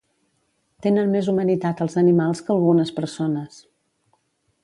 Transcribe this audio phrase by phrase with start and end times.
[0.85, 3.63] Tenen més humanitat els animals que algunes persones